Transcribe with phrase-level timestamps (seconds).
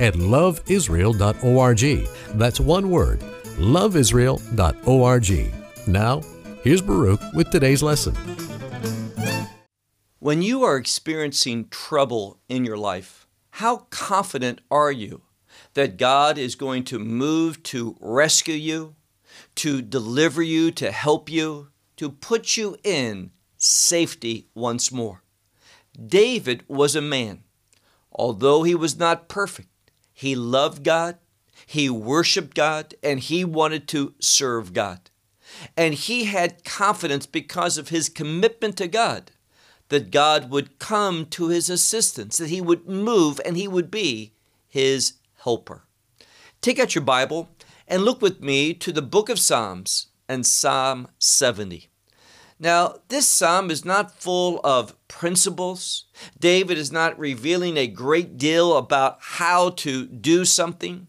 [0.00, 2.08] at loveisrael.org.
[2.38, 3.20] That's one word,
[3.58, 5.54] loveisrael.org.
[5.86, 6.20] Now,
[6.62, 8.14] here's Baruch with today's lesson.
[10.18, 15.22] When you are experiencing trouble in your life, how confident are you
[15.74, 18.96] that God is going to move to rescue you,
[19.56, 25.22] to deliver you, to help you, to put you in safety once more?
[25.94, 27.42] David was a man.
[28.12, 29.68] Although he was not perfect,
[30.20, 31.16] he loved God,
[31.64, 35.08] he worshiped God, and he wanted to serve God.
[35.78, 39.30] And he had confidence because of his commitment to God
[39.88, 44.34] that God would come to his assistance, that he would move and he would be
[44.68, 45.84] his helper.
[46.60, 47.48] Take out your Bible
[47.88, 51.89] and look with me to the book of Psalms and Psalm 70.
[52.62, 56.04] Now, this psalm is not full of principles.
[56.38, 61.08] David is not revealing a great deal about how to do something,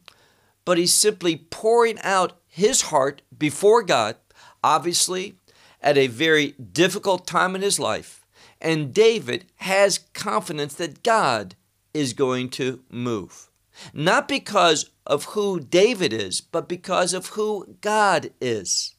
[0.64, 4.16] but he's simply pouring out his heart before God,
[4.64, 5.36] obviously,
[5.82, 8.26] at a very difficult time in his life.
[8.62, 11.56] And David has confidence that God
[11.94, 13.50] is going to move.
[13.94, 18.96] Not because of who David is, but because of who God is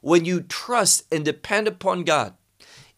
[0.00, 2.34] when you trust and depend upon God,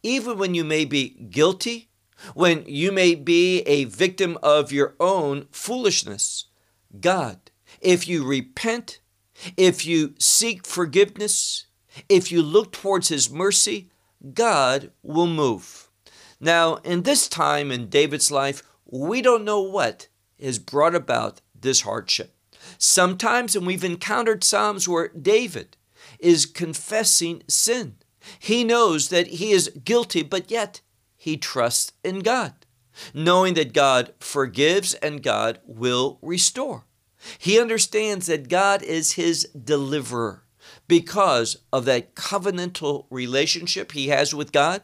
[0.03, 1.89] even when you may be guilty,
[2.34, 6.47] when you may be a victim of your own foolishness,
[7.00, 7.39] God,
[7.80, 9.00] if you repent,
[9.56, 11.67] if you seek forgiveness,
[12.08, 13.90] if you look towards His mercy,
[14.34, 15.89] God will move.
[16.40, 20.08] Now, in this time in David's life, we don't know what
[20.40, 22.34] has brought about this hardship.
[22.79, 25.77] Sometimes, and we've encountered Psalms where David
[26.22, 27.96] is confessing sin.
[28.38, 30.80] He knows that he is guilty, but yet
[31.16, 32.55] he trusts in God,
[33.12, 36.86] knowing that God forgives and God will restore.
[37.38, 40.44] He understands that God is his deliverer
[40.88, 44.83] because of that covenantal relationship he has with God.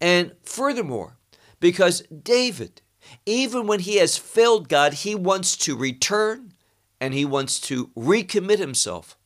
[0.00, 1.16] And furthermore,
[1.60, 2.82] because David,
[3.24, 6.52] even when he has failed God, he wants to return
[7.00, 9.18] and he wants to recommit himself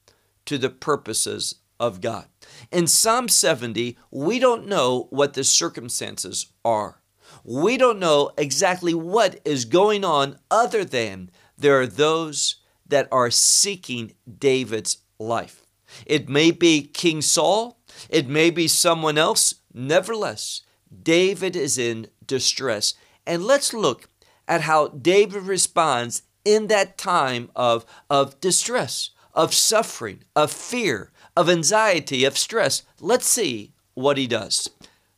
[0.51, 2.27] to the purposes of God.
[2.73, 7.01] In Psalm 70, we don't know what the circumstances are.
[7.45, 13.31] We don't know exactly what is going on, other than there are those that are
[13.31, 15.65] seeking David's life.
[16.05, 17.79] It may be King Saul,
[18.09, 19.55] it may be someone else.
[19.73, 22.95] Nevertheless, David is in distress.
[23.25, 24.09] And let's look
[24.49, 31.49] at how David responds in that time of, of distress of suffering, of fear, of
[31.49, 32.83] anxiety, of stress.
[33.01, 34.69] Let's see what he does.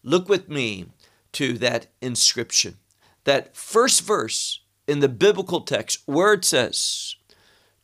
[0.04, 0.86] Look with me
[1.32, 2.76] to that inscription,
[3.24, 7.16] that first verse in the biblical text where it says,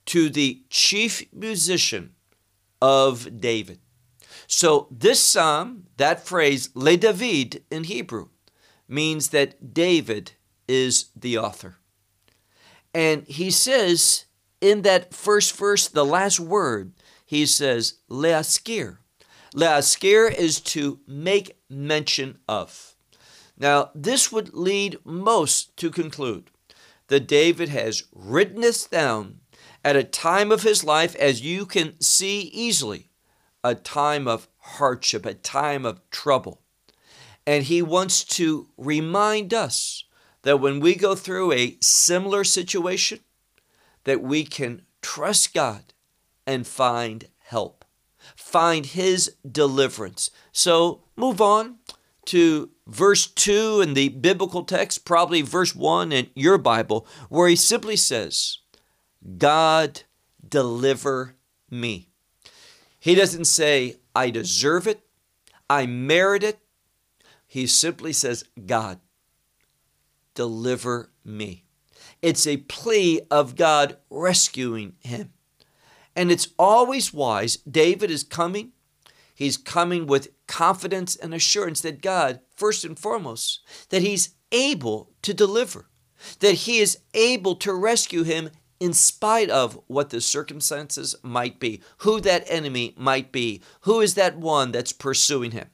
[0.07, 2.15] To the chief musician
[2.81, 3.81] of David.
[4.47, 8.29] So, this psalm, that phrase, Le David in Hebrew,
[8.87, 10.33] means that David
[10.69, 11.79] is the author.
[12.95, 14.27] And he says
[14.61, 16.93] in that first verse, the last word,
[17.25, 18.99] he says, leaskir.
[19.55, 22.95] Leaskir is to make mention of.
[23.59, 26.51] Now, this would lead most to conclude
[27.09, 29.41] that David has written this down
[29.85, 33.11] at a time of his life, as you can see easily,
[33.65, 36.61] a time of hardship, a time of trouble.
[37.47, 40.05] And he wants to remind us
[40.43, 43.21] that when we go through a similar situation,
[44.05, 45.93] that we can trust God
[46.47, 47.85] and find help,
[48.37, 50.31] find His deliverance.
[50.53, 51.79] So move on
[52.27, 57.57] to verse 2 in the biblical text, probably verse 1 in your Bible, where he
[57.57, 58.59] simply says,
[59.39, 60.03] God
[60.47, 61.37] deliver
[61.71, 62.11] me.
[63.01, 65.01] He doesn't say, I deserve it,
[65.71, 66.59] I merit it.
[67.47, 69.01] He simply says, God,
[70.35, 71.65] deliver me.
[72.21, 75.33] It's a plea of God rescuing him.
[76.17, 77.57] And it's always wise.
[77.59, 78.73] David is coming.
[79.35, 83.61] He's coming with confidence and assurance that God, first and foremost,
[83.91, 85.89] that he's able to deliver,
[86.41, 88.51] that he is able to rescue him
[88.81, 94.15] in spite of what the circumstances might be, who that enemy might be, who is
[94.15, 95.69] that one that's pursuing him.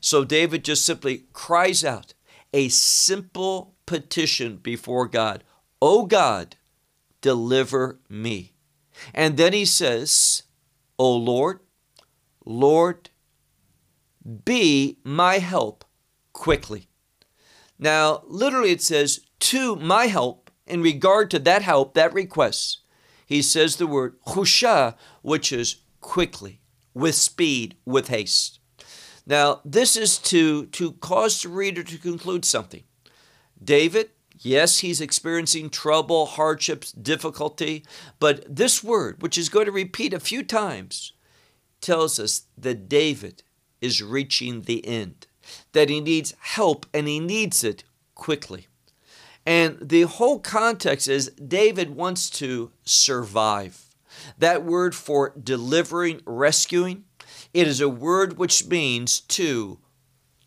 [0.00, 2.12] So David just simply cries out
[2.52, 5.42] a simple petition before God
[5.80, 6.56] Oh God,
[7.20, 8.52] deliver me.
[9.12, 10.42] And then he says,
[10.98, 11.60] O Lord,
[12.44, 13.10] Lord,
[14.44, 15.84] be my help
[16.32, 16.88] quickly.
[17.78, 22.80] Now, literally, it says, to my help, in regard to that help, that request,
[23.26, 26.60] he says the word chusha, which is quickly,
[26.94, 28.60] with speed, with haste.
[29.26, 32.84] Now, this is to, to cause the reader to conclude something.
[33.62, 34.10] David,
[34.40, 37.84] yes, he's experiencing trouble, hardships, difficulty,
[38.18, 41.12] but this word, which is going to repeat a few times,
[41.80, 43.42] tells us that David
[43.80, 45.26] is reaching the end,
[45.72, 47.84] that he needs help and he needs it
[48.14, 48.66] quickly.
[49.44, 53.84] And the whole context is David wants to survive.
[54.38, 57.04] That word for delivering, rescuing,
[57.54, 59.78] it is a word which means to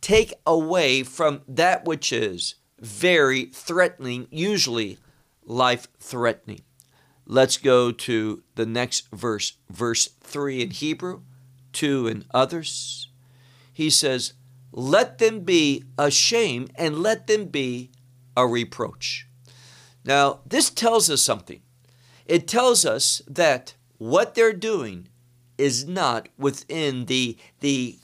[0.01, 4.97] take away from that which is very threatening, usually
[5.43, 6.61] life threatening.
[7.25, 11.21] Let's go to the next verse, verse 3 in Hebrew,
[11.73, 13.09] 2 in others.
[13.71, 14.33] He says,
[14.71, 17.91] Let them be ashamed and let them be
[18.35, 19.27] a reproach.
[20.03, 21.61] Now, this tells us something.
[22.25, 25.09] It tells us that what they're doing
[25.57, 27.99] is not within the, the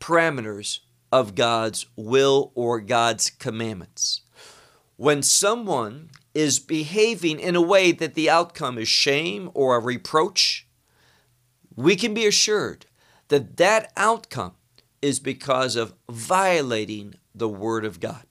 [0.00, 0.80] parameters
[1.12, 4.22] of God's will or God's commandments.
[4.96, 10.66] When someone is behaving in a way that the outcome is shame or a reproach,
[11.74, 12.86] we can be assured
[13.28, 14.54] that that outcome
[15.02, 18.24] is because of violating the Word of God.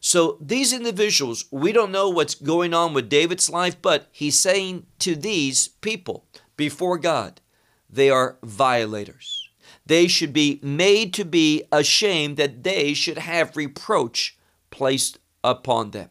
[0.00, 4.86] So these individuals, we don't know what's going on with David's life, but he's saying
[4.98, 6.26] to these people
[6.56, 7.40] before God,
[7.88, 9.43] they are violators.
[9.86, 14.38] They should be made to be ashamed that they should have reproach
[14.70, 16.10] placed upon them.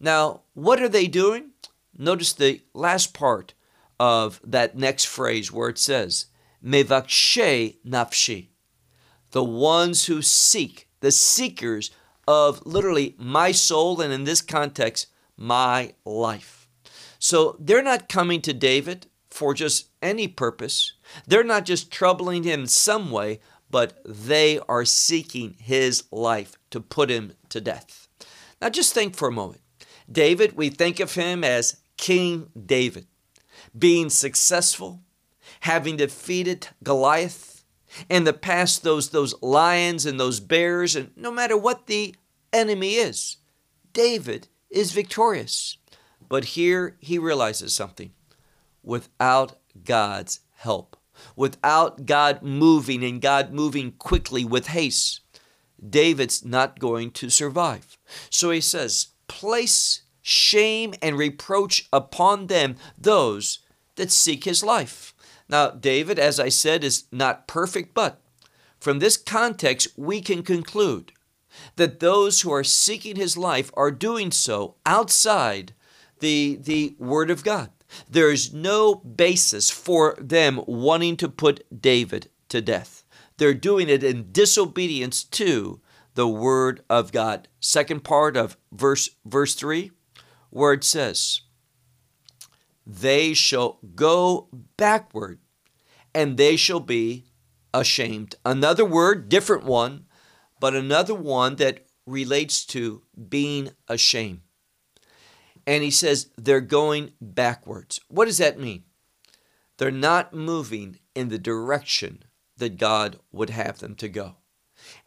[0.00, 1.50] Now, what are they doing?
[1.96, 3.54] Notice the last part
[4.00, 6.26] of that next phrase where it says,
[6.62, 8.48] Mevakshe nafshi,
[9.30, 11.90] the ones who seek, the seekers
[12.26, 15.06] of literally my soul, and in this context,
[15.36, 16.68] my life.
[17.18, 20.92] So they're not coming to David for just any purpose.
[21.26, 23.40] They're not just troubling him some way,
[23.70, 28.08] but they are seeking his life to put him to death.
[28.60, 29.60] Now just think for a moment.
[30.10, 33.06] David, we think of him as King David,
[33.76, 35.00] being successful,
[35.60, 37.54] having defeated Goliath,
[38.08, 42.14] in the past those those lions and those bears and no matter what the
[42.52, 43.36] enemy is
[43.92, 45.78] david is victorious
[46.28, 48.12] but here he realizes something
[48.82, 50.96] without god's help
[51.36, 55.20] without god moving and god moving quickly with haste
[55.88, 57.98] david's not going to survive
[58.30, 63.60] so he says place shame and reproach upon them those
[63.96, 65.14] that seek his life
[65.48, 68.20] now, David, as I said, is not perfect, but
[68.80, 71.12] from this context, we can conclude
[71.76, 75.72] that those who are seeking his life are doing so outside
[76.20, 77.70] the, the Word of God.
[78.08, 83.04] There is no basis for them wanting to put David to death.
[83.36, 85.80] They're doing it in disobedience to
[86.14, 87.48] the Word of God.
[87.60, 89.90] Second part of verse, verse 3,
[90.50, 91.40] where it says,
[92.86, 95.38] they shall go backward
[96.14, 97.24] and they shall be
[97.72, 98.36] ashamed.
[98.44, 100.06] Another word, different one,
[100.60, 104.40] but another one that relates to being ashamed.
[105.66, 108.00] And he says they're going backwards.
[108.08, 108.84] What does that mean?
[109.78, 112.24] They're not moving in the direction
[112.56, 114.36] that God would have them to go.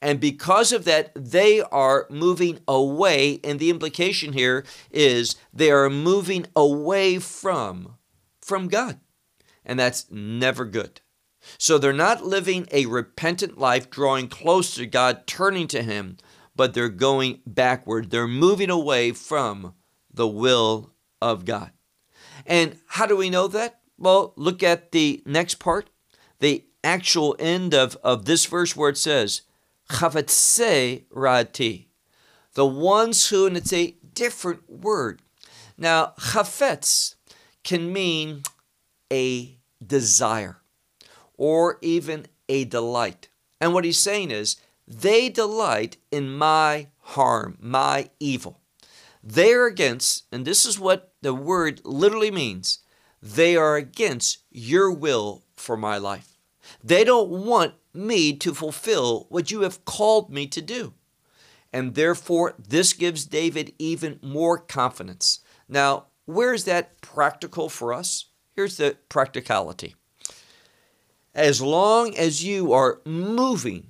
[0.02, 3.40] And because of that, they are moving away.
[3.44, 7.96] And the implication here is they are moving away from,
[8.42, 9.00] from God.
[9.66, 11.02] And that's never good.
[11.58, 16.18] So they're not living a repentant life, drawing close to God, turning to Him,
[16.56, 18.10] but they're going backward.
[18.10, 19.74] They're moving away from
[20.18, 21.72] the will of God.
[22.46, 23.80] And how do we know that?
[23.98, 25.90] Well, look at the next part,
[26.40, 29.42] the actual end of, of this verse where it says,
[29.90, 31.90] Chavetze rati.
[32.54, 35.22] The ones who, and it's a different word.
[35.78, 37.16] Now, chafetz
[37.64, 38.44] can mean
[39.12, 40.58] a desire
[41.38, 43.30] or even a delight.
[43.62, 44.58] And what he's saying is,
[44.88, 48.62] they delight in my harm, my evil.
[49.29, 52.79] They are against, and this is what the word literally means
[53.22, 56.38] they are against your will for my life.
[56.81, 60.93] They don't want me to fulfill what you have called me to do.
[61.74, 65.41] And therefore, this gives David even more confidence.
[65.67, 68.27] Now, where is that practical for us?
[68.55, 69.96] Here's the practicality.
[71.36, 73.88] As long as you are moving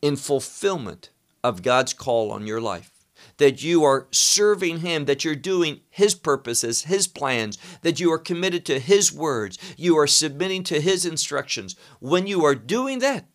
[0.00, 1.10] in fulfillment
[1.44, 2.95] of God's call on your life,
[3.38, 8.18] that you are serving Him, that you're doing His purposes, His plans, that you are
[8.18, 11.76] committed to His words, you are submitting to His instructions.
[12.00, 13.26] When you are doing that,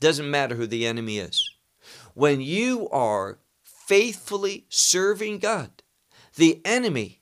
[0.00, 1.50] doesn't matter who the enemy is.
[2.14, 5.82] When you are faithfully serving God,
[6.36, 7.20] the enemy,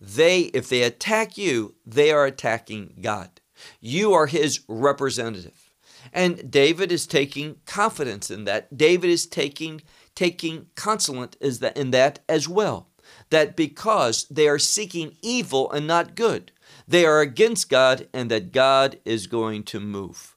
[0.00, 3.40] they, if they attack you, they are attacking God.
[3.80, 5.72] You are His representative.
[6.12, 8.76] And David is taking confidence in that.
[8.76, 9.82] David is taking
[10.18, 12.88] taking consolent is that in that as well.
[13.30, 16.50] That because they are seeking evil and not good,
[16.88, 20.34] they are against God and that God is going to move.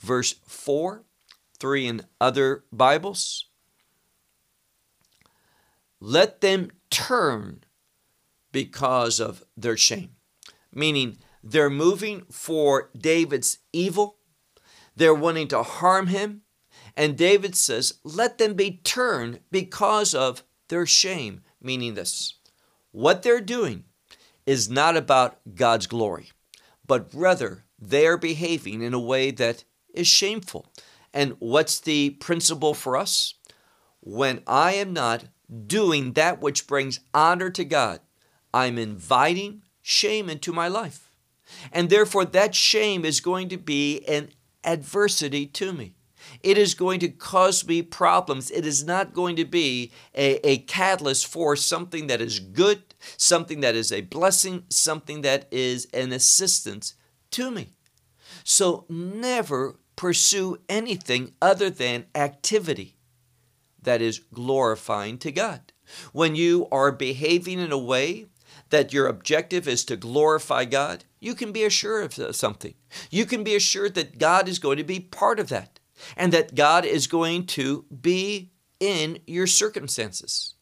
[0.00, 1.04] Verse 4,
[1.60, 3.46] 3 in other Bibles.
[6.00, 7.62] Let them turn
[8.50, 10.16] because of their shame.
[10.74, 14.16] Meaning they're moving for David's evil,
[14.96, 16.42] they're wanting to harm him,
[16.96, 22.34] and David says, Let them be turned because of their shame, meaning this
[22.92, 23.84] what they're doing
[24.46, 26.30] is not about God's glory,
[26.86, 30.66] but rather they are behaving in a way that is shameful.
[31.12, 33.34] And what's the principle for us?
[34.00, 35.24] When I am not
[35.66, 38.00] doing that which brings honor to God,
[38.52, 41.10] I'm inviting shame into my life.
[41.72, 44.30] And therefore, that shame is going to be an
[44.64, 45.94] adversity to me.
[46.42, 48.50] It is going to cause me problems.
[48.50, 52.82] It is not going to be a, a catalyst for something that is good,
[53.16, 56.94] something that is a blessing, something that is an assistance
[57.32, 57.70] to me.
[58.44, 62.96] So never pursue anything other than activity
[63.82, 65.72] that is glorifying to God.
[66.12, 68.26] When you are behaving in a way
[68.70, 72.74] that your objective is to glorify God, you can be assured of something.
[73.10, 75.79] You can be assured that God is going to be part of that
[76.16, 80.54] and that God is going to be in your circumstances.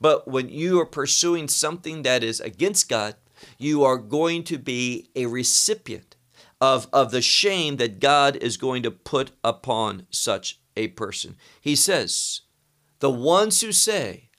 [0.00, 3.16] But when you are pursuing something that is against God,
[3.58, 6.16] you are going to be a recipient
[6.60, 11.36] of, of the shame that God is going to put upon such a person.
[11.60, 12.42] He says,
[13.00, 14.30] The ones who say,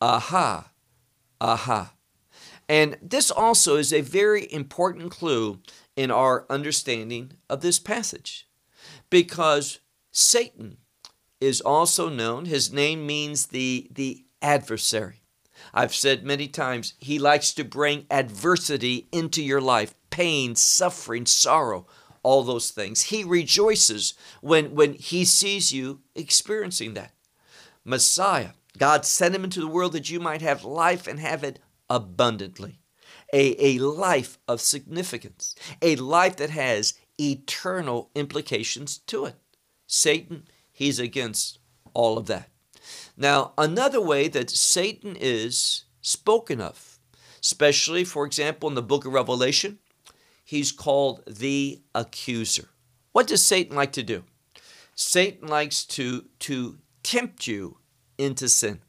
[0.00, 0.72] Aha,
[1.40, 1.94] aha.
[2.68, 5.60] And this also is a very important clue
[5.96, 8.48] in our understanding of this passage
[9.10, 9.80] because
[10.12, 10.76] Satan
[11.40, 15.22] is also known, his name means the, the adversary.
[15.74, 21.86] I've said many times, he likes to bring adversity into your life pain, suffering, sorrow,
[22.22, 23.04] all those things.
[23.04, 27.12] He rejoices when, when he sees you experiencing that.
[27.84, 31.58] Messiah, God sent him into the world that you might have life and have it
[31.88, 32.78] abundantly.
[33.32, 39.36] A, a life of significance, a life that has eternal implications to it.
[39.92, 41.58] Satan, he's against
[41.92, 42.48] all of that.
[43.14, 46.98] Now, another way that Satan is spoken of,
[47.42, 49.80] especially, for example, in the book of Revelation,
[50.44, 52.70] he's called the accuser.
[53.12, 54.24] What does Satan like to do?
[54.94, 57.76] Satan likes to, to tempt you
[58.16, 58.80] into sin.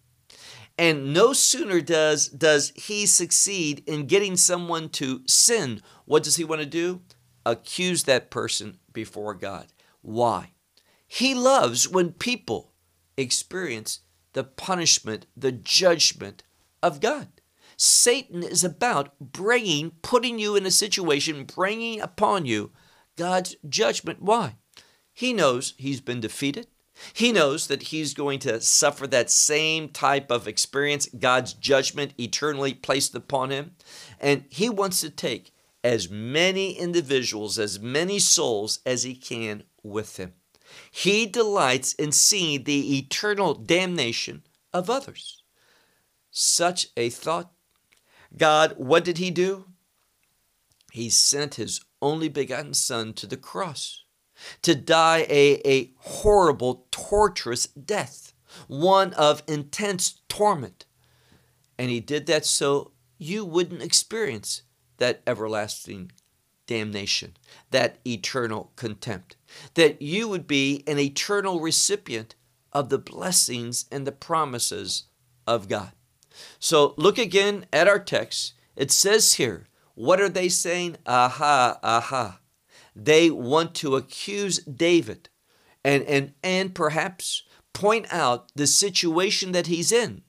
[0.78, 6.46] And no sooner does, does he succeed in getting someone to sin, what does he
[6.46, 7.02] want to do?
[7.46, 9.68] Accuse that person before God.
[10.02, 10.54] Why?
[11.16, 12.72] He loves when people
[13.18, 14.00] experience
[14.34, 16.42] the punishment, the judgment
[16.82, 17.28] of God.
[17.78, 22.72] Satan is about bringing, putting you in a situation, bringing upon you
[23.16, 24.24] God's judgment.
[24.24, 24.56] Why?
[25.14, 26.66] He knows he's been defeated.
[27.14, 32.74] He knows that he's going to suffer that same type of experience, God's judgment eternally
[32.74, 33.76] placed upon him.
[34.20, 35.52] And he wants to take
[35.84, 40.34] as many individuals, as many souls as he can with him.
[40.92, 45.44] He delights in seeing the eternal damnation of others.
[46.32, 47.52] Such a thought.
[48.36, 49.66] God, what did He do?
[50.92, 54.04] He sent His only begotten Son to the cross
[54.62, 58.34] to die a, a horrible, torturous death,
[58.68, 60.86] one of intense torment.
[61.78, 64.64] And He did that so you wouldn't experience
[64.98, 66.12] that everlasting
[66.66, 67.36] damnation,
[67.72, 69.36] that eternal contempt,
[69.76, 72.36] that you would be an eternal recipient
[72.72, 75.06] of the blessings and the promises
[75.46, 75.92] of God.
[76.60, 78.54] So look again at our text.
[78.76, 80.98] It says here, what are they saying?
[81.06, 82.40] Aha, aha.
[82.96, 85.30] They want to accuse David
[85.84, 87.44] and, and, and perhaps
[87.74, 90.24] point out the situation that he's in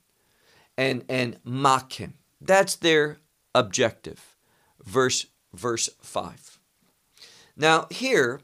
[0.77, 2.15] and, and mock him.
[2.41, 3.19] That's their
[3.55, 4.37] objective.
[4.83, 6.59] Verse, verse 5.
[7.57, 8.41] Now here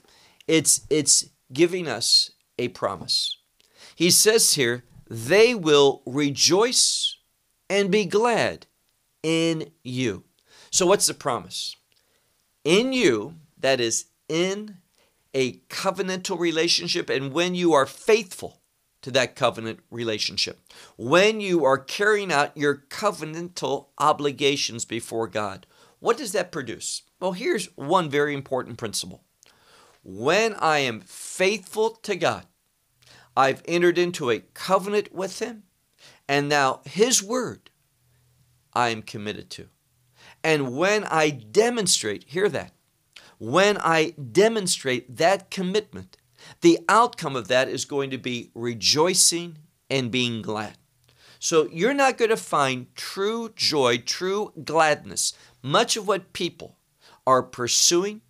[0.50, 3.38] it's it's giving us a promise.
[3.94, 7.16] He says here, they will rejoice
[7.68, 8.66] and be glad
[9.22, 10.24] in you.
[10.72, 11.76] So what's the promise?
[12.64, 14.78] In you, that is in
[15.32, 18.60] a covenantal relationship and when you are faithful
[19.02, 20.58] to that covenant relationship,
[20.96, 25.66] when you are carrying out your covenantal obligations before God,
[26.00, 27.02] what does that produce?
[27.20, 29.22] Well, here's one very important principle.
[30.02, 32.46] When I am faithful to God,
[33.36, 35.64] I've entered into a covenant with Him,
[36.28, 37.70] and now His Word
[38.72, 39.68] I am committed to.
[40.42, 42.72] And when I demonstrate, hear that,
[43.38, 46.16] when I demonstrate that commitment,
[46.60, 50.76] the outcome of that is going to be rejoicing and being glad.
[51.38, 55.32] So you're not going to find true joy, true gladness.
[55.62, 56.76] Much of what people
[57.26, 58.20] are pursuing,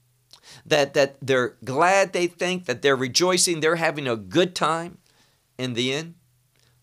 [0.64, 4.98] that, that they're glad they think, that they're rejoicing, they're having a good time,
[5.58, 6.14] in the end,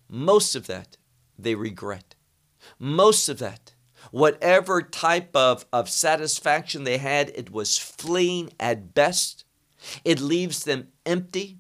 [0.10, 0.98] most of that
[1.38, 2.16] they regret.
[2.80, 3.74] Most of that,
[4.12, 9.44] whatever type of, of satisfaction they had, it was fleeing at best.
[10.04, 11.60] It leaves them empty.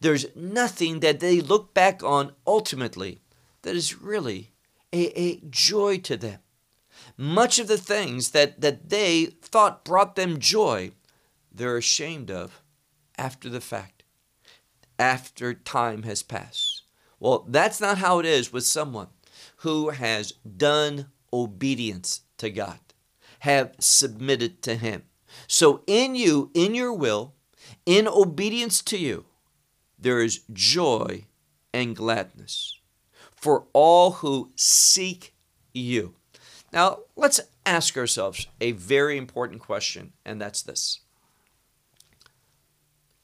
[0.00, 3.20] There's nothing that they look back on ultimately
[3.62, 4.52] that is really
[4.92, 6.40] a, a joy to them.
[7.16, 10.92] Much of the things that, that they thought brought them joy,
[11.54, 12.62] they're ashamed of
[13.18, 14.02] after the fact,
[14.98, 16.82] after time has passed.
[17.20, 19.08] Well, that's not how it is with someone
[19.58, 22.78] who has done obedience to God,
[23.40, 25.04] have submitted to Him.
[25.46, 27.34] So, in you, in your will,
[27.86, 29.24] in obedience to you,
[29.98, 31.26] there is joy
[31.72, 32.80] and gladness
[33.34, 35.34] for all who seek
[35.72, 36.14] you.
[36.72, 41.00] Now, let's ask ourselves a very important question, and that's this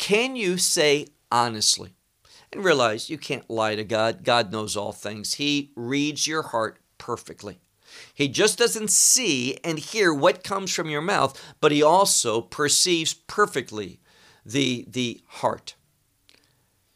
[0.09, 1.95] Can you say honestly,
[2.51, 4.25] and realize you can't lie to God.
[4.25, 5.35] God knows all things.
[5.35, 7.59] He reads your heart perfectly.
[8.15, 13.13] He just doesn't see and hear what comes from your mouth, but he also perceives
[13.13, 14.01] perfectly
[14.47, 15.75] the, the heart.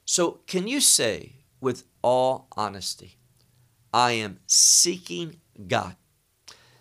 [0.07, 3.19] So, can you say with all honesty,
[3.93, 5.37] I am seeking
[5.69, 5.97] God?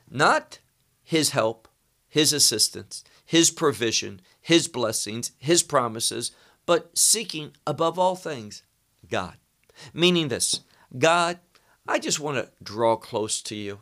[0.10, 0.60] Not
[1.04, 1.68] his help,
[2.08, 6.32] his assistance, his provision, his blessings, his promises,
[6.66, 8.64] but seeking above all things
[9.10, 9.38] God.
[9.94, 10.60] Meaning this
[10.98, 11.40] God,
[11.88, 13.80] I just want to draw close to you.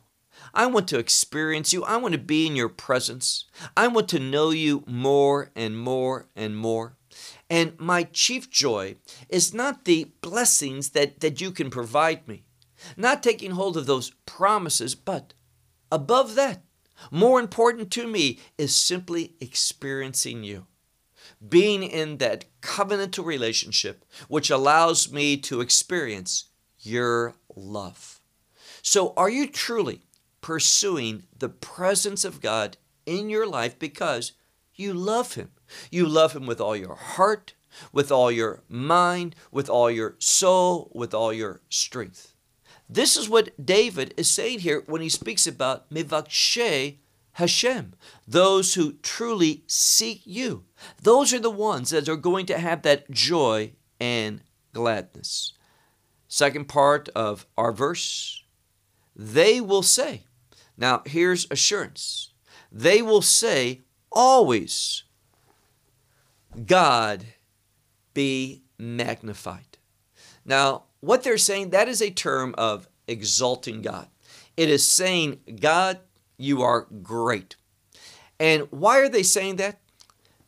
[0.54, 1.84] I want to experience you.
[1.86, 3.46] I want to be in your presence.
[3.76, 6.98] I want to know you more and more and more.
[7.50, 12.44] And my chief joy is not the blessings that, that you can provide me,
[12.96, 15.34] not taking hold of those promises, but
[15.92, 16.62] above that,
[17.12, 20.66] more important to me is simply experiencing you
[21.48, 26.46] being in that covenantal relationship, which allows me to experience
[26.80, 28.20] your love.
[28.82, 30.02] So, are you truly
[30.42, 34.34] pursuing the presence of God in your life because
[34.76, 35.52] you love Him?
[35.92, 37.54] You love Him with all your heart,
[37.92, 42.34] with all your mind, with all your soul, with all your strength.
[42.90, 46.98] This is what David is saying here when he speaks about Mivakshe
[47.34, 47.94] Hashem,
[48.28, 50.66] those who truly seek you.
[51.02, 54.42] Those are the ones that are going to have that joy and
[54.74, 55.54] gladness.
[56.28, 58.44] Second part of our verse,
[59.16, 60.24] they will say,
[60.76, 62.34] now here's assurance,
[62.72, 65.04] they will say always,
[66.66, 67.26] God
[68.14, 69.69] be magnified.
[70.50, 74.08] Now, what they're saying, that is a term of exalting God.
[74.58, 76.00] It is saying, God,
[76.38, 77.56] you are great.
[78.40, 79.80] And why are they saying that?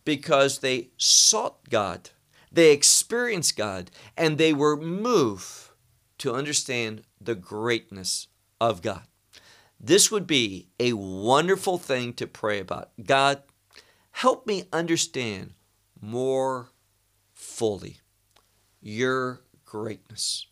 [0.04, 2.10] Because they sought God,
[2.52, 5.70] they experienced God, and they were moved
[6.18, 8.28] to understand the greatness
[8.60, 9.04] of God.
[9.80, 12.90] This would be a wonderful thing to pray about.
[13.04, 13.44] God,
[14.10, 15.54] help me understand
[16.02, 16.72] more
[17.36, 17.98] fully
[18.82, 20.48] your greatness.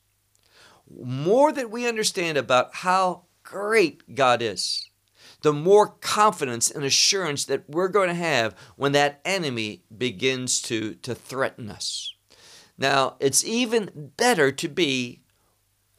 [0.89, 4.89] More that we understand about how great God is
[5.41, 10.95] the more confidence and assurance that we're going to have when that enemy begins to,
[10.95, 12.13] to threaten us.
[12.77, 15.21] Now, it's even better to be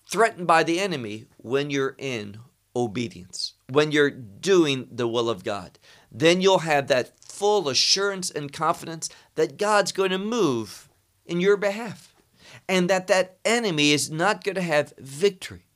[0.06, 2.38] threatened by the enemy when you're in
[2.74, 5.78] obedience, when you're doing the will of God.
[6.12, 10.88] Then you'll have that full assurance and confidence that God's going to move
[11.24, 12.09] in your behalf
[12.68, 15.66] and that that enemy is not going to have victory,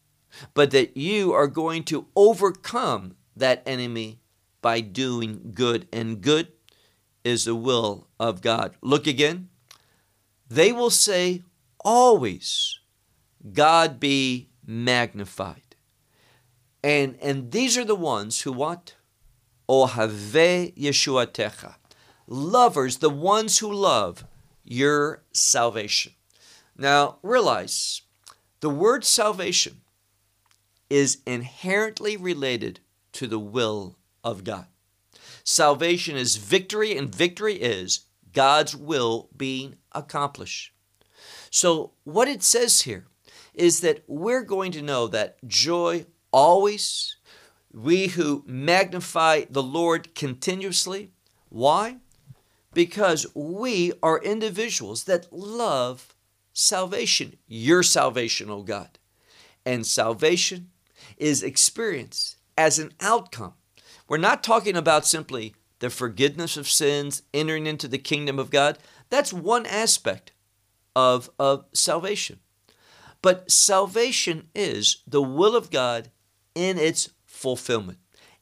[0.54, 4.20] but that you are going to overcome that enemy
[4.62, 5.87] by doing good.
[5.92, 6.48] And good
[7.24, 8.76] is the will of God.
[8.82, 9.48] Look again.
[10.48, 11.42] They will say
[11.84, 12.78] always,
[13.52, 15.76] God be magnified.
[16.82, 18.94] And, and these are the ones who what?
[19.68, 21.74] Ohave Yeshuatecha.
[22.26, 24.24] Lovers, the ones who love
[24.62, 26.12] your salvation.
[26.76, 28.02] Now, realize
[28.60, 29.82] the word salvation
[30.90, 32.80] is inherently related
[33.12, 34.66] to the will of God.
[35.44, 40.72] Salvation is victory, and victory is God's will being accomplished.
[41.50, 43.06] So, what it says here
[43.52, 47.16] is that we're going to know that joy always,
[47.72, 51.12] we who magnify the Lord continuously.
[51.48, 51.98] Why?
[52.72, 56.13] Because we are individuals that love
[56.54, 58.98] salvation, your salvation, O God.
[59.66, 60.70] And salvation
[61.18, 63.54] is experienced as an outcome.
[64.08, 68.78] We're not talking about simply the forgiveness of sins, entering into the kingdom of God.
[69.10, 70.32] That's one aspect
[70.96, 72.38] of, of salvation.
[73.20, 76.10] But salvation is the will of God
[76.54, 77.98] in its fulfillment,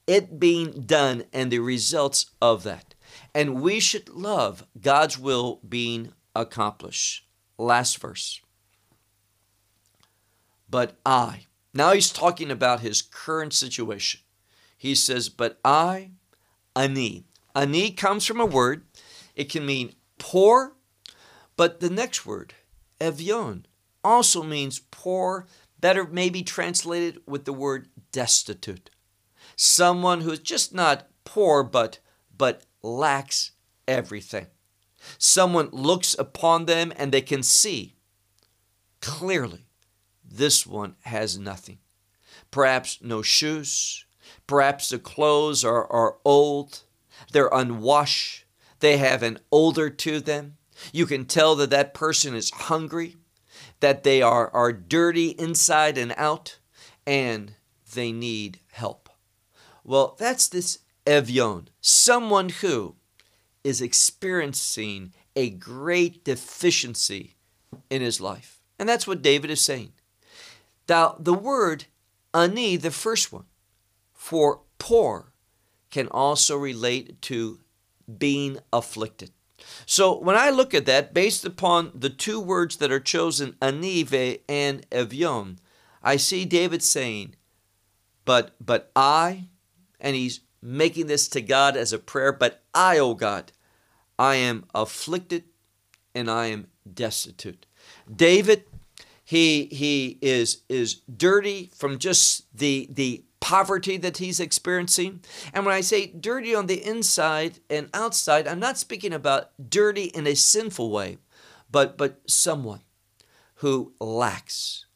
[0.07, 2.95] it being done and the results of that.
[3.35, 7.27] And we should love God's will being accomplished.
[7.59, 8.41] Last verse.
[10.69, 14.21] But I, now he's talking about his current situation.
[14.77, 16.11] He says, But I,
[16.75, 17.25] ani.
[17.55, 18.85] Ani comes from a word,
[19.37, 20.73] it can mean poor,
[21.57, 22.55] but the next word,
[23.01, 23.65] evion,
[24.03, 25.47] also means poor
[25.81, 28.91] better maybe translated with the word destitute.
[29.57, 31.99] Someone who is just not poor but
[32.37, 33.53] but lacks
[33.87, 34.47] everything.
[35.19, 37.97] Someone looks upon them and they can see
[39.01, 39.67] clearly
[40.25, 41.79] this one has nothing.
[42.51, 44.05] Perhaps no shoes,
[44.47, 46.83] perhaps the clothes are, are old,
[47.33, 48.45] they're unwashed,
[48.81, 50.57] they have an odor to them.
[50.93, 53.17] You can tell that that person is hungry
[53.81, 56.59] that they are, are dirty inside and out
[57.07, 57.55] and
[57.95, 59.09] they need help.
[59.85, 62.95] Well, that's this Evion, someone who
[63.65, 67.37] is experiencing a great deficiency
[67.91, 68.61] in his life.
[68.79, 69.93] And that's what David is saying.
[70.89, 71.87] Now, the word
[72.35, 73.45] ani, the first one,
[74.13, 75.33] for poor,
[75.91, 77.61] can also relate to
[78.19, 79.31] being afflicted.
[79.87, 84.41] So when I look at that, based upon the two words that are chosen, anive
[84.49, 85.59] and evion,
[86.03, 87.37] I see David saying,
[88.25, 89.49] but but I,
[90.01, 93.53] and he's making this to God as a prayer, but I, O oh God,
[94.19, 95.45] I am afflicted
[96.15, 97.67] and I am destitute.
[98.15, 98.65] David,
[99.25, 105.21] he he is is dirty from just the the poverty that he's experiencing.
[105.53, 110.05] And when I say dirty on the inside and outside, I'm not speaking about dirty
[110.05, 111.19] in a sinful way,
[111.69, 112.83] but, but someone
[113.57, 114.87] who lacks.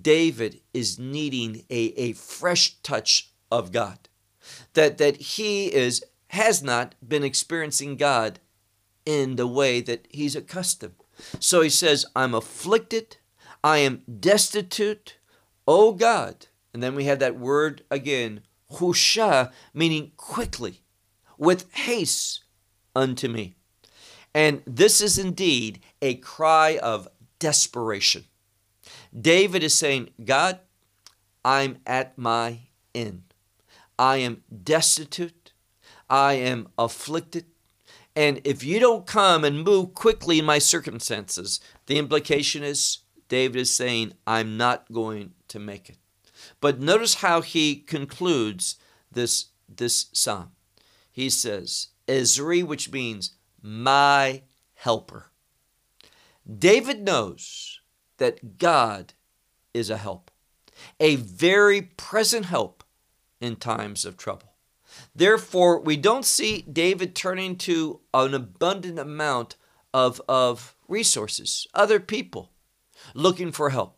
[0.00, 4.07] David is needing a, a fresh touch of God.
[4.78, 8.38] That, that he is has not been experiencing God
[9.04, 10.94] in the way that he's accustomed.
[11.40, 13.16] So he says, I'm afflicted,
[13.64, 15.16] I am destitute.
[15.66, 20.82] O God, and then we have that word again, husha, meaning quickly,
[21.36, 22.44] with haste
[22.94, 23.56] unto me.
[24.32, 27.08] And this is indeed a cry of
[27.40, 28.26] desperation.
[29.18, 30.60] David is saying, God,
[31.44, 32.60] I'm at my
[32.94, 33.27] end.
[33.98, 35.52] I am destitute.
[36.08, 37.46] I am afflicted.
[38.14, 43.60] And if you don't come and move quickly in my circumstances, the implication is David
[43.60, 45.98] is saying, I'm not going to make it.
[46.60, 48.76] But notice how he concludes
[49.12, 50.52] this, this psalm.
[51.10, 53.32] He says, Ezri, which means
[53.62, 54.42] my
[54.74, 55.26] helper.
[56.58, 57.80] David knows
[58.16, 59.12] that God
[59.74, 60.30] is a help,
[60.98, 62.77] a very present help
[63.40, 64.54] in times of trouble.
[65.14, 69.56] Therefore, we don't see David turning to an abundant amount
[69.92, 72.52] of, of resources, other people
[73.14, 73.96] looking for help.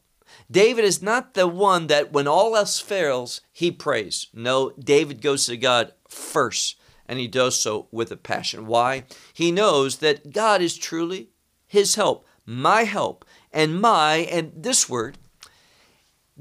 [0.51, 4.27] David is not the one that when all else fails, he prays.
[4.33, 8.67] No, David goes to God first, and he does so with a passion.
[8.67, 9.05] Why?
[9.33, 11.31] He knows that God is truly
[11.67, 15.19] his help, my help, and my, and this word,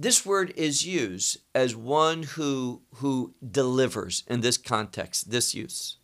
[0.01, 5.97] this word is used as one who who delivers in this context, this use.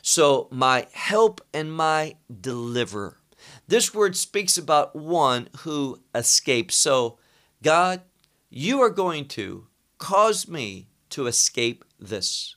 [0.00, 3.18] So my help and my deliverer.
[3.68, 6.74] This word speaks about one who escapes.
[6.74, 7.18] So
[7.62, 8.00] God,
[8.48, 9.66] you are going to
[9.98, 12.56] cause me to escape this.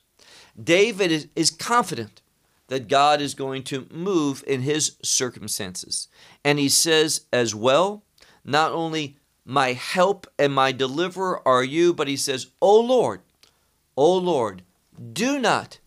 [0.60, 2.22] David is, is confident
[2.68, 6.08] that God is going to move in his circumstances.
[6.42, 8.04] And he says as well,
[8.42, 9.17] not only
[9.48, 13.22] my help and my deliverer are you, but he says, O Lord,
[13.96, 14.62] O Lord,
[15.14, 15.78] do not,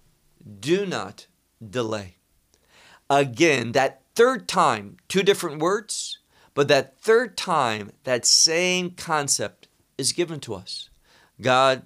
[0.59, 1.27] do not
[1.69, 2.15] delay.
[3.07, 6.17] Again, that third time, two different words,
[6.55, 10.89] but that third time, that same concept is given to us.
[11.39, 11.83] God,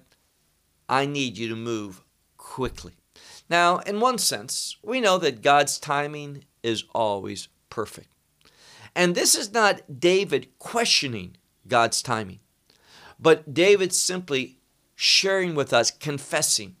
[0.88, 2.00] I need you to move
[2.38, 2.94] quickly.
[3.50, 8.08] Now, in one sense, we know that God's timing is always perfect.
[8.94, 11.36] And this is not David questioning
[11.68, 12.40] God's timing,
[13.18, 14.58] but David simply
[14.94, 16.76] sharing with us, confessing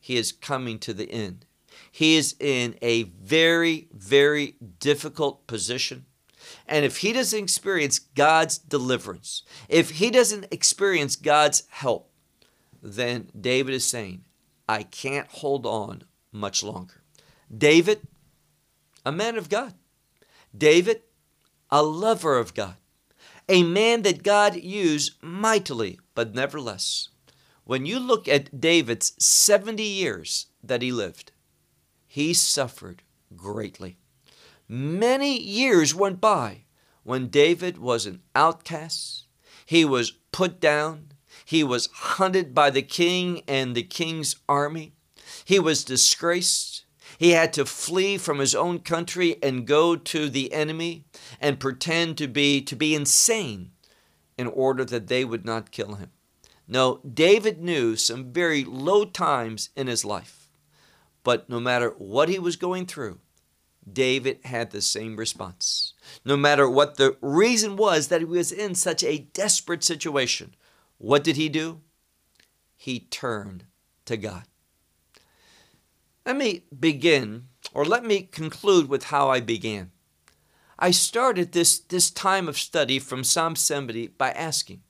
[0.00, 1.44] he is coming to the end.
[1.90, 6.06] He is in a very, very difficult position.
[6.66, 12.10] And if he doesn't experience God's deliverance, if he doesn't experience God's help,
[12.82, 14.24] then David is saying,
[14.68, 17.02] I can't hold on much longer.
[17.56, 18.00] David,
[19.04, 19.74] a man of God.
[20.56, 21.02] David,
[21.70, 22.76] a lover of God.
[23.50, 27.08] A man that God used mightily, but nevertheless.
[27.64, 31.32] When you look at David's 70 years that he lived,
[32.06, 33.02] he suffered
[33.36, 33.96] greatly.
[34.68, 36.64] Many years went by
[37.04, 39.26] when David was an outcast.
[39.64, 41.12] He was put down.
[41.46, 44.92] He was hunted by the king and the king's army.
[45.46, 46.84] He was disgraced.
[47.18, 51.04] He had to flee from his own country and go to the enemy
[51.40, 53.72] and pretend to be to be insane
[54.36, 56.10] in order that they would not kill him.
[56.66, 60.50] No, David knew some very low times in his life.
[61.24, 63.18] But no matter what he was going through,
[63.90, 65.94] David had the same response.
[66.24, 70.54] No matter what the reason was that he was in such a desperate situation,
[70.98, 71.80] what did he do?
[72.76, 73.64] He turned
[74.04, 74.44] to God.
[76.26, 79.90] Let me begin, or let me conclude with how I began.
[80.78, 84.82] I started this, this time of study from Psalm 70 by asking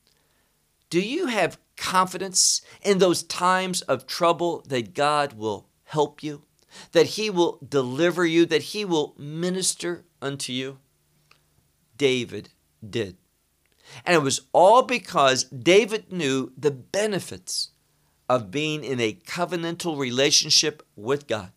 [0.90, 6.42] Do you have confidence in those times of trouble that God will help you,
[6.92, 10.79] that He will deliver you, that He will minister unto you?
[11.96, 12.51] David
[12.88, 13.16] did.
[14.05, 17.70] And it was all because David knew the benefits
[18.29, 21.53] of being in a covenantal relationship with God.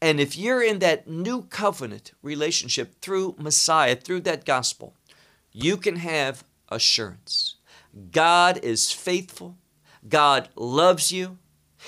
[0.00, 4.94] And if you're in that new covenant relationship through Messiah, through that gospel,
[5.52, 7.56] you can have assurance.
[8.12, 9.56] God is faithful.
[10.08, 11.38] God loves you.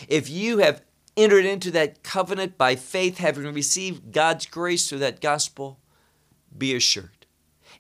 [0.09, 0.83] If you have
[1.17, 5.79] entered into that covenant by faith, having received God's grace through that gospel,
[6.57, 7.27] be assured.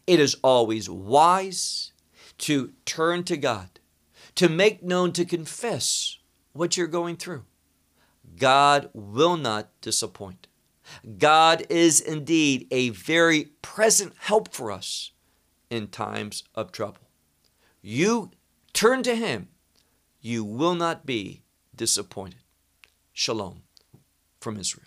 [0.06, 1.92] It is always wise
[2.38, 3.80] to turn to God
[4.40, 6.18] to make known, to confess
[6.52, 7.44] what you're going through.
[8.40, 10.48] God will not disappoint.
[11.18, 15.12] God is indeed a very present help for us
[15.68, 17.10] in times of trouble.
[17.82, 18.30] You
[18.72, 19.48] turn to Him,
[20.20, 21.42] you will not be
[21.76, 22.40] disappointed.
[23.12, 23.62] Shalom
[24.40, 24.86] from Israel.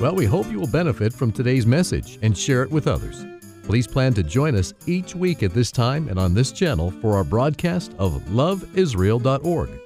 [0.00, 3.24] Well, we hope you will benefit from today's message and share it with others.
[3.62, 7.14] Please plan to join us each week at this time and on this channel for
[7.14, 9.85] our broadcast of loveisrael.org.